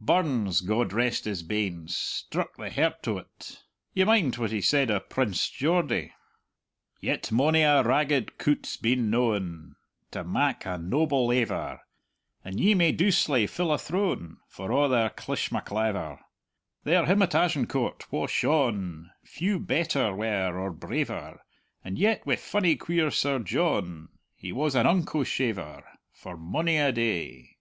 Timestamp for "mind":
4.04-4.36